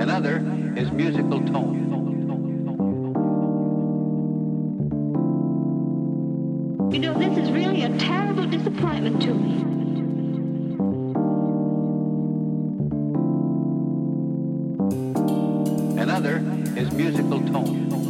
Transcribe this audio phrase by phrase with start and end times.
[0.00, 0.38] Another
[0.76, 1.74] is musical tone.
[6.90, 9.60] You know, this is really a terrible disappointment to me.
[16.00, 16.38] Another
[16.78, 18.09] is musical tone.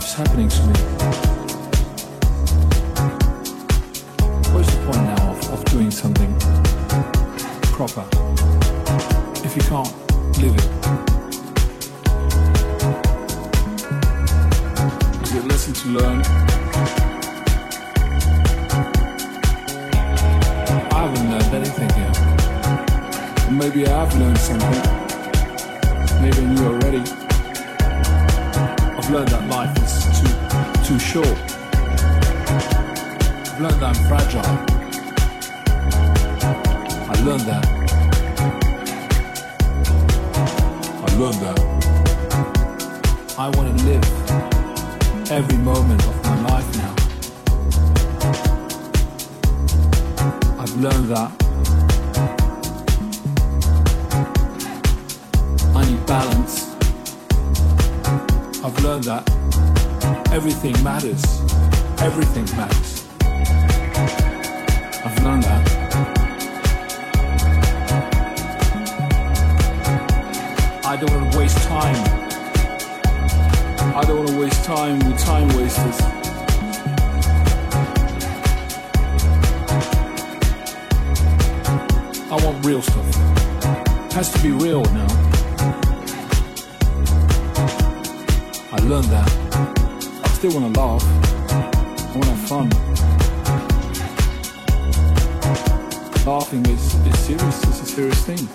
[0.00, 0.72] Stuff's happening to me.
[4.52, 6.36] What's the point now of, of doing something
[7.70, 8.04] proper
[9.44, 9.94] if you can't
[10.40, 10.68] live it?
[15.22, 16.22] Is it a lesson to learn?
[20.90, 22.14] I haven't learned anything yet.
[23.52, 24.82] Maybe I have learned something.
[26.20, 27.23] Maybe you are already.
[29.04, 30.32] I've learned that life is too
[30.82, 31.38] too short.
[33.52, 34.40] I've learned that I'm fragile.
[37.10, 37.64] I learned that.
[41.04, 41.58] I learned that.
[43.36, 44.06] I want to live
[45.30, 46.94] every moment of my life now.
[50.58, 51.30] I've learned that
[55.76, 56.73] I need balance.
[58.64, 59.28] I've learned that
[60.32, 61.22] everything matters.
[62.00, 63.06] Everything matters.
[65.04, 65.68] I've learned that.
[70.82, 71.94] I don't want to waste time.
[73.94, 76.00] I don't want to waste time with time wasters.
[82.30, 83.14] I want real stuff.
[84.14, 85.23] Has to be real now.
[88.88, 89.30] Learned that.
[90.24, 91.02] I still wanna laugh.
[91.50, 92.68] I wanna have fun.
[96.26, 98.48] Laughing is, is serious, it's a serious thing.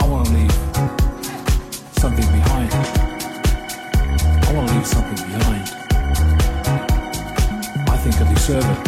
[0.00, 0.52] I wanna leave
[2.00, 2.72] something behind.
[4.44, 5.64] I wanna leave something behind.
[7.88, 8.85] I think I deserve it.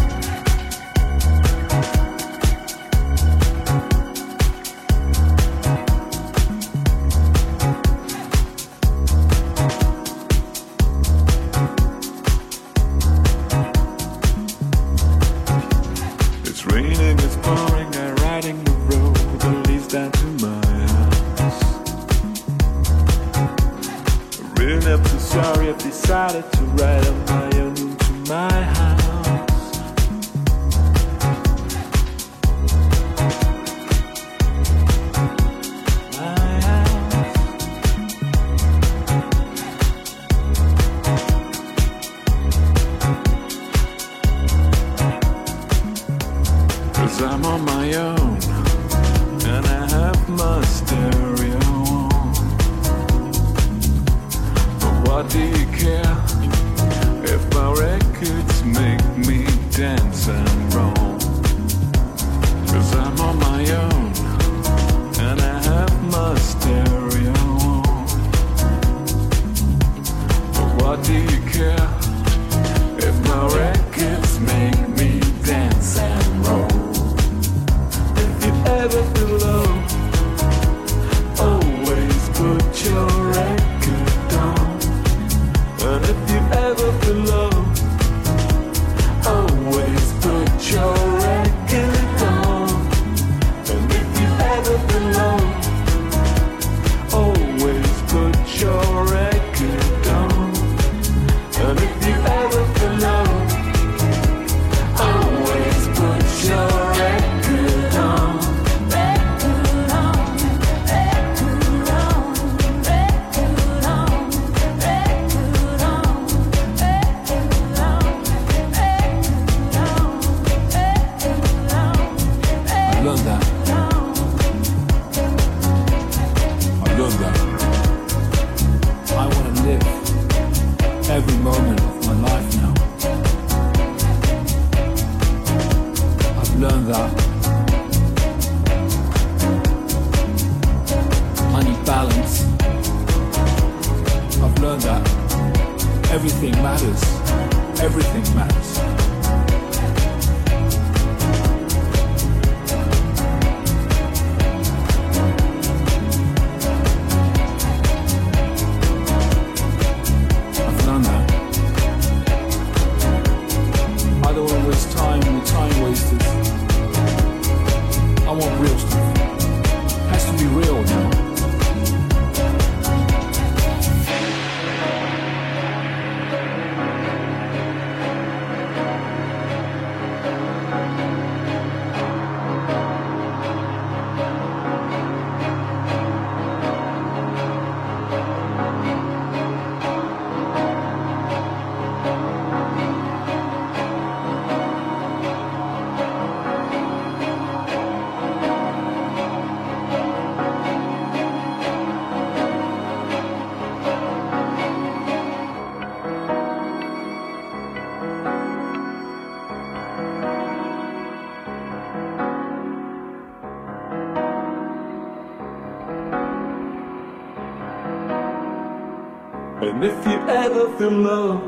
[219.78, 221.40] And if you ever feel low,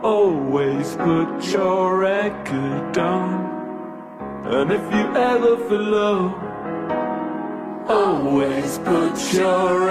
[0.00, 4.46] always put your record on.
[4.46, 6.34] And if you ever feel low,
[7.88, 9.87] always put your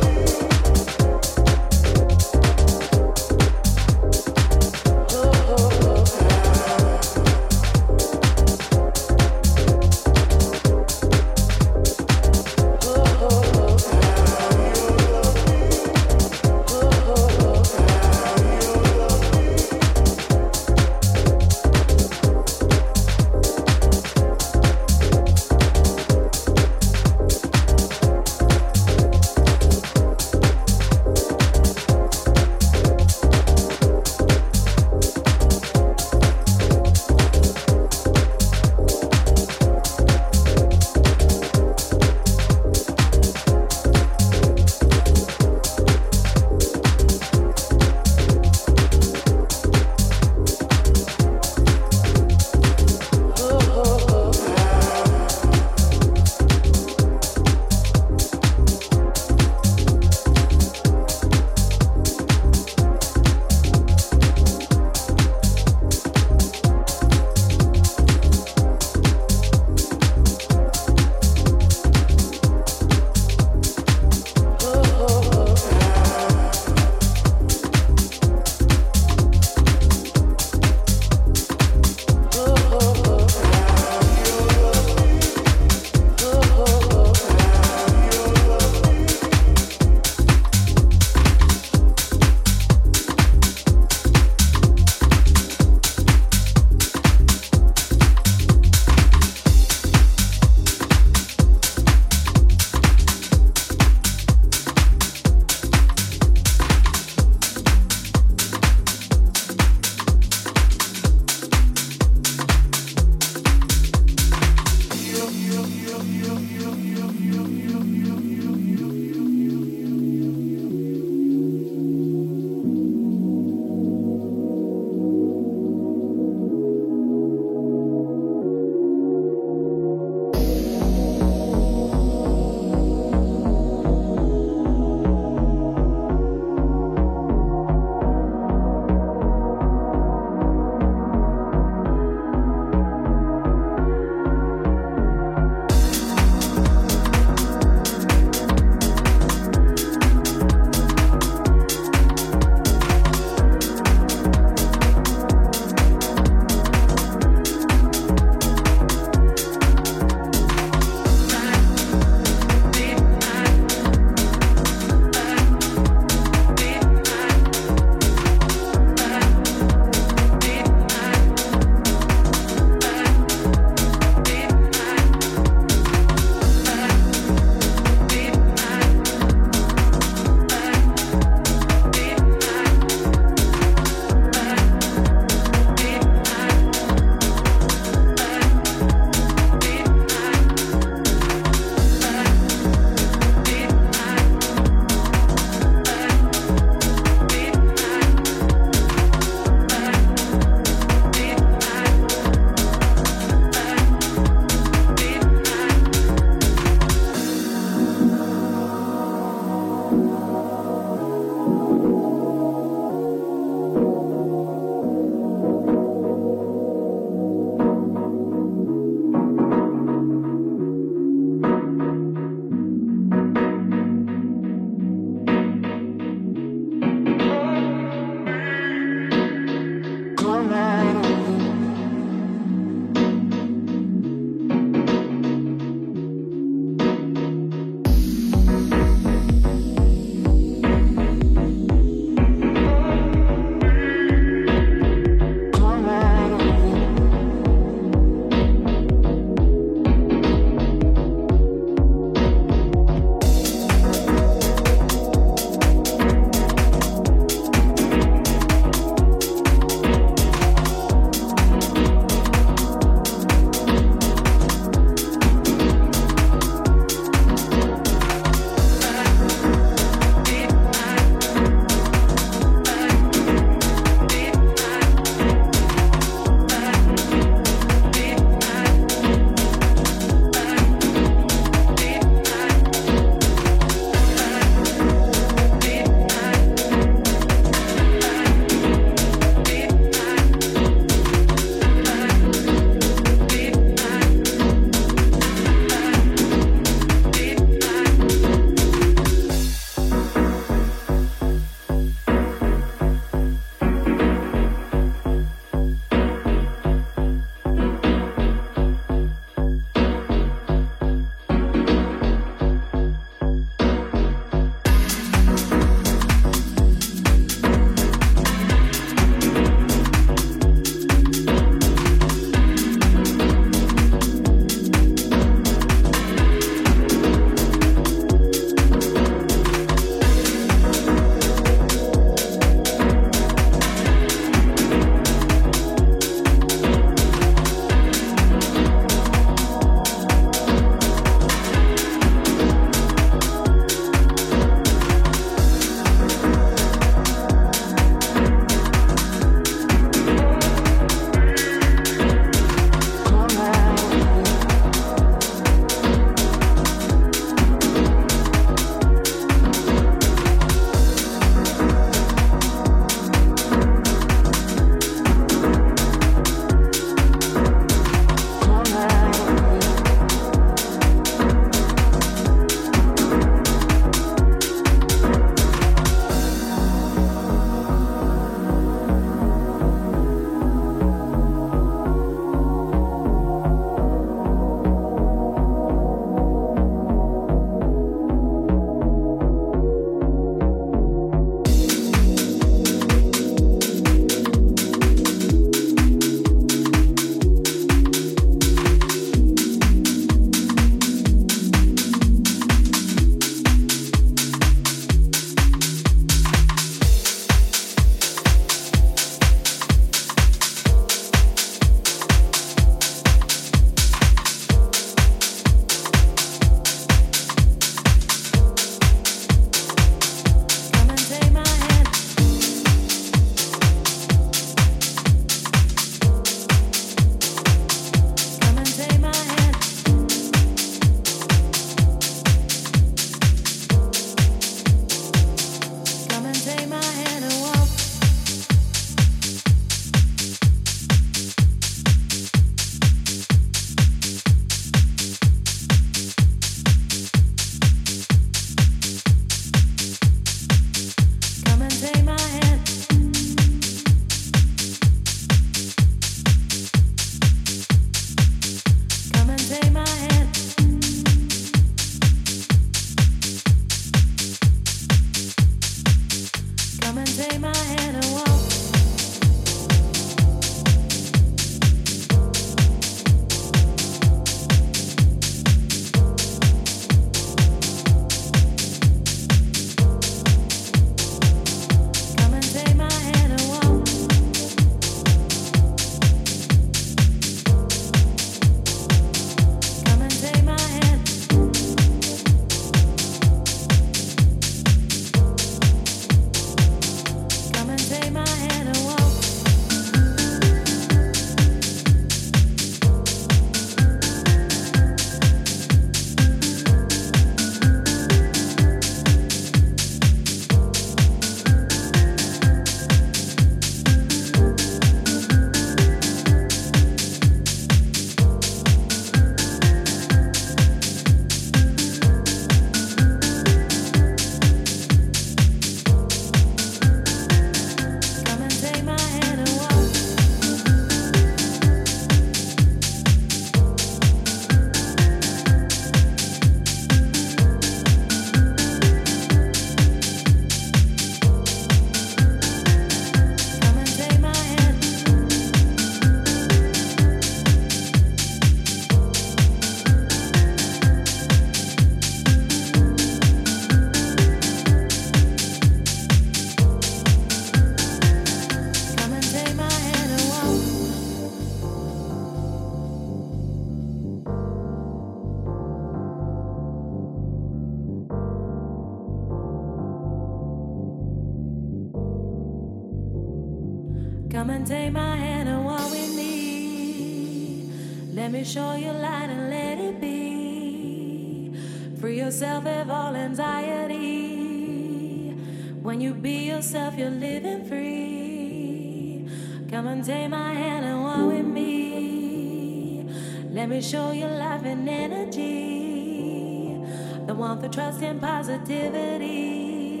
[597.70, 600.00] trust in positivity.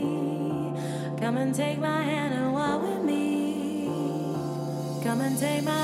[1.20, 3.84] Come and take my hand and walk with me.
[5.04, 5.79] Come and take my